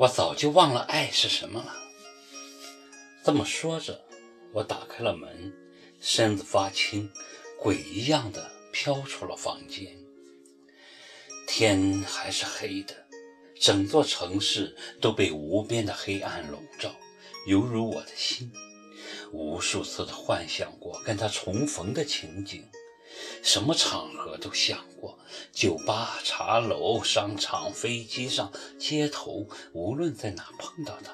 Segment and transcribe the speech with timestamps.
[0.00, 1.76] 我早就忘了爱是什么了。
[3.22, 4.00] 这么说着，
[4.50, 5.52] 我打开了门，
[6.00, 7.12] 身子发轻，
[7.60, 9.94] 鬼一样的飘出了房间。
[11.46, 12.96] 天还是黑的，
[13.60, 16.90] 整座城市都被无边的黑暗笼罩，
[17.46, 18.50] 犹如我的心。
[19.32, 22.66] 无数次的幻想过跟他重逢的情景，
[23.42, 25.18] 什么场合都想过，
[25.52, 31.12] 酒吧、茶楼、商场、飞机上、街头，无论在哪碰到他，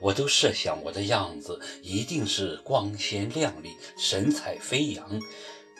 [0.00, 5.20] 我都设想我的样子一定是光鲜亮丽、神采飞扬。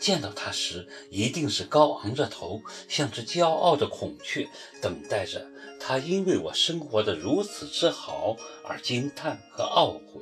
[0.00, 4.48] 见到他时，一定是高昂着头，像只骄傲的孔雀，
[4.82, 5.46] 等待着
[5.80, 10.20] 他因为我生活的如此之好而惊叹和懊悔。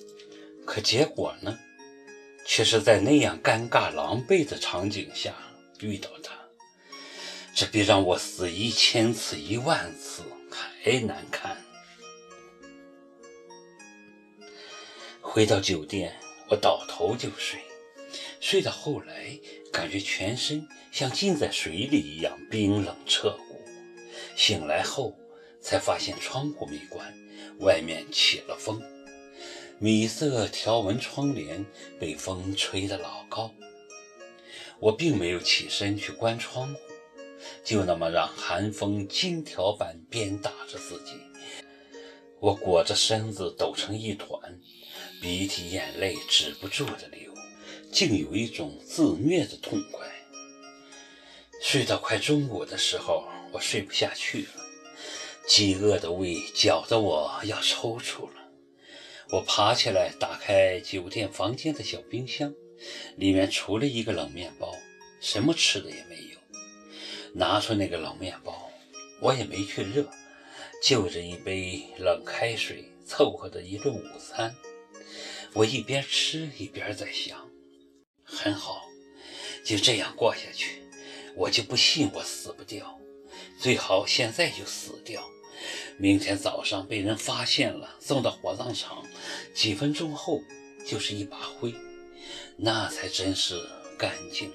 [0.64, 1.58] 可结果呢，
[2.44, 5.34] 却是在那样尴尬狼狈的场景下
[5.80, 6.32] 遇到他，
[7.54, 11.56] 这比让我死一千次一万次还难看。
[15.20, 16.14] 回到酒店，
[16.50, 17.60] 我倒头就睡，
[18.38, 19.38] 睡到后来，
[19.72, 23.64] 感觉全身像浸在水里一样冰冷彻骨。
[24.36, 25.16] 醒来后，
[25.60, 27.14] 才发现窗户没关，
[27.60, 28.82] 外面起了风。
[29.78, 31.64] 米色条纹窗帘
[31.98, 33.52] 被风吹得老高，
[34.78, 36.80] 我并没有起身去关窗户，
[37.64, 41.14] 就那么让寒风金条般鞭打着自己。
[42.38, 44.60] 我裹着身子抖成一团，
[45.20, 47.32] 鼻涕眼泪止不住的流，
[47.92, 50.06] 竟有一种自虐的痛快。
[51.60, 54.64] 睡到快中午的时候，我睡不下去了，
[55.46, 58.41] 饥饿的胃搅得我要抽搐了。
[59.32, 62.54] 我爬起来，打开酒店房间的小冰箱，
[63.16, 64.76] 里面除了一个冷面包，
[65.22, 66.38] 什么吃的也没有。
[67.32, 68.70] 拿出那个冷面包，
[69.22, 70.06] 我也没去热，
[70.82, 74.54] 就着一杯冷开水凑合的一顿午餐。
[75.54, 77.50] 我一边吃一边在想：
[78.22, 78.82] 很好，
[79.64, 80.82] 就这样过下去，
[81.34, 82.98] 我就不信我死不掉。
[83.58, 85.26] 最好现在就死掉。
[85.96, 89.04] 明天早上被人发现了，送到火葬场，
[89.54, 90.40] 几分钟后
[90.86, 91.74] 就是一把灰，
[92.56, 93.60] 那才真是
[93.98, 94.54] 干净了。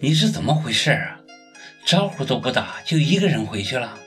[0.00, 1.20] 你是怎么回事啊？
[1.84, 3.98] 招呼都不打就一个人回去了？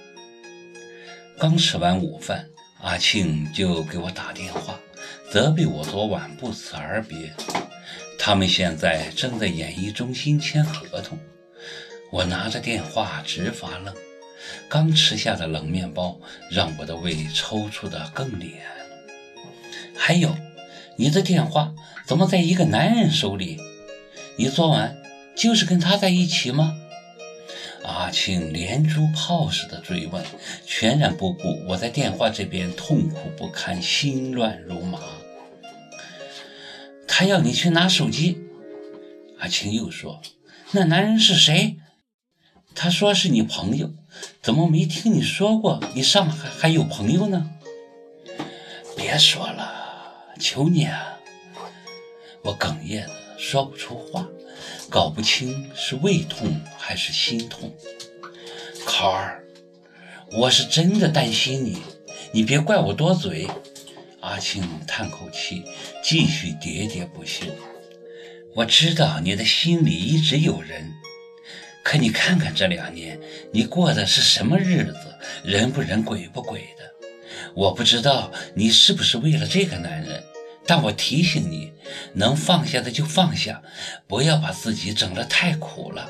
[1.38, 2.48] 刚吃完午饭，
[2.82, 4.80] 阿庆就给我打电话，
[5.32, 7.34] 责备我昨晚不辞而别。
[8.18, 11.20] 他们现在正在演艺中心签合同。
[12.12, 13.94] 我拿着电话直发愣。
[14.68, 16.20] 刚吃下的冷面包
[16.50, 18.86] 让我的胃抽搐得更厉害了。
[19.98, 20.36] 还有，
[20.98, 21.74] 你的电话
[22.06, 23.60] 怎么在一个男人手里？
[24.38, 24.98] 你昨晚
[25.36, 26.76] 就是跟他在一起吗？
[27.84, 30.24] 阿庆连珠炮似的追问，
[30.66, 35.00] 全然不顾我在电话这边痛苦不堪，心乱如麻。
[37.08, 38.42] 他要你去拿手机。
[39.40, 40.22] 阿庆又说
[40.74, 41.78] ：“那男人是谁？”
[42.76, 43.92] 他说是你朋友。
[44.42, 47.50] 怎么没听你说过你上海还有朋友呢？
[48.96, 49.74] 别说了，
[50.40, 51.18] 求你啊！
[52.44, 54.26] 我哽咽的说不出话，
[54.90, 57.76] 搞不清是胃痛还是心痛。
[58.86, 59.44] 考儿，
[60.32, 61.82] 我是真的担心你，
[62.32, 63.50] 你别怪我多嘴。
[64.22, 65.64] 阿庆叹口气，
[66.02, 67.46] 继续喋喋不休。
[68.56, 70.94] 我知道你的心里一直有人。
[71.86, 73.20] 可你看看这两年，
[73.54, 75.16] 你过的是什么日子？
[75.44, 76.92] 人不人，鬼不鬼的。
[77.54, 80.24] 我不知道你是不是为了这个男人，
[80.66, 81.72] 但我提醒你，
[82.14, 83.62] 能放下的就放下，
[84.08, 86.10] 不要把自己整得太苦了。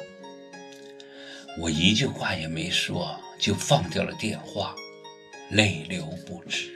[1.59, 4.73] 我一句话也没说，就放掉了电话，
[5.49, 6.71] 泪流不止。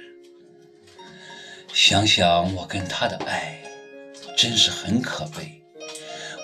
[1.74, 3.62] 想想我跟他的爱，
[4.36, 5.59] 真是很可悲。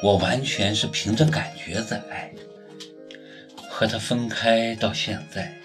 [0.03, 2.31] 我完全是凭着感觉在爱，
[3.69, 5.57] 和他分开到现在，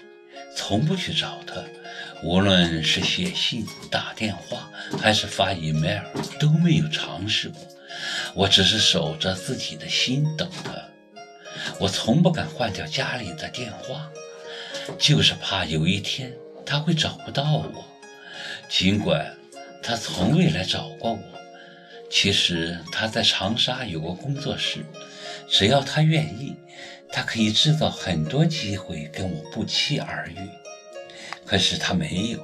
[0.55, 1.63] 从不去找他，
[2.23, 6.01] 无论是写信、打电话，还是发 email，
[6.39, 7.59] 都没有尝试过。
[8.33, 10.71] 我只是守着自己的心等他。
[11.79, 14.09] 我从不敢换掉家里的电话，
[14.97, 16.33] 就是怕有一天
[16.65, 17.85] 他会找不到我。
[18.69, 19.37] 尽管
[19.83, 21.30] 他从未来找过我。
[22.11, 24.85] 其实他在长沙有个工作室，
[25.47, 26.53] 只要他愿意，
[27.09, 30.35] 他可以制造很多机会跟我不期而遇。
[31.45, 32.39] 可是他没有，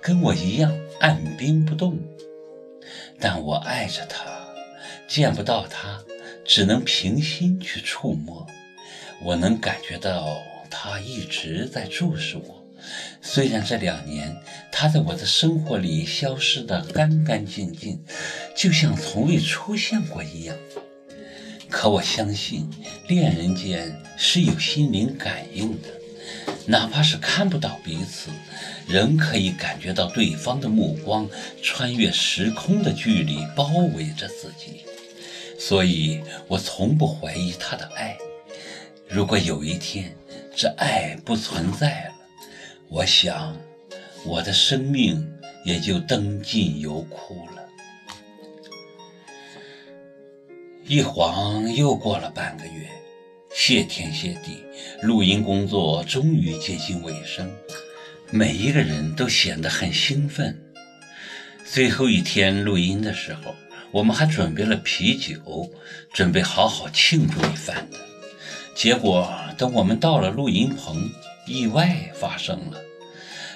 [0.00, 1.98] 跟我一样按兵不动。
[3.18, 4.24] 但我爱着他，
[5.08, 6.00] 见不到他，
[6.44, 8.46] 只能平心去触摸。
[9.22, 10.38] 我能感觉到
[10.70, 12.64] 他一直在注视我，
[13.22, 14.36] 虽然这两年
[14.70, 18.04] 他在我的生活里消失得干干净净，
[18.56, 20.56] 就像从未出现过一样，
[21.68, 22.66] 可我相信
[23.06, 25.88] 恋人间是有心灵感应的，
[26.66, 28.30] 哪怕是看不到彼此，
[28.88, 31.28] 仍可以感觉到对方的目光
[31.62, 34.80] 穿越时空的距离包围着自己，
[35.58, 38.16] 所以我从不怀疑他的爱。
[39.06, 40.16] 如果有一天
[40.56, 42.14] 这爱不存在了，
[42.88, 43.54] 我想
[44.24, 45.24] 我的生命
[45.62, 47.65] 也就灯尽油枯了。
[50.88, 52.88] 一晃又过了半个月，
[53.52, 54.62] 谢天谢地，
[55.02, 57.50] 录音工作终于接近尾声，
[58.30, 60.56] 每一个人都显得很兴奋。
[61.64, 63.52] 最后一天录音的时候，
[63.90, 65.68] 我们还准备了啤酒，
[66.12, 67.98] 准备好好庆祝一番的。
[68.76, 69.28] 结果，
[69.58, 71.10] 等我们到了录音棚，
[71.48, 72.80] 意外发生了。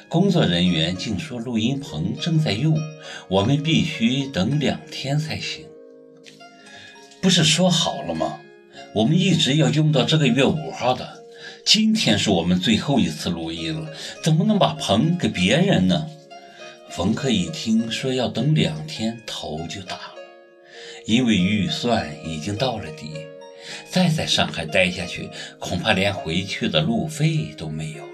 [0.09, 2.77] 工作人员竟说录音棚正在用，
[3.29, 5.70] 我们必须等两天才行。
[7.21, 8.41] 不是说好了吗？
[8.95, 11.25] 我们一直要用到这个月五号的。
[11.65, 16.07] 今天是我们最后一次录音了，怎么能把棚给别人呢？
[16.89, 20.15] 冯克一听说要等两天，头就大了，
[21.07, 23.13] 因为预算已经到了底。
[23.89, 25.29] 再在上海待下去，
[25.59, 28.13] 恐怕连回去的路费都没有了。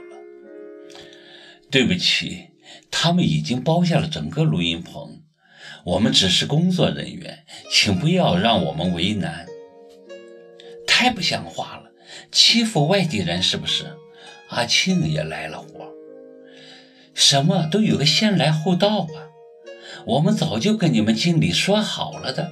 [1.71, 2.49] 对不起，
[2.91, 5.23] 他们已经包下了整个录音棚，
[5.87, 9.47] 我们只是工作人员，请不要让我们为难。
[10.85, 11.93] 太不像话了，
[12.33, 13.85] 欺负外地人是不是？
[14.49, 15.93] 阿庆也来了火，
[17.15, 19.31] 什么都有个先来后到啊！
[20.07, 22.51] 我们早就跟你们经理说好了的。